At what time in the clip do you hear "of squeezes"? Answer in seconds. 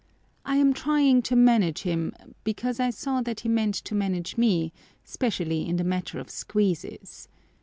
6.17-7.27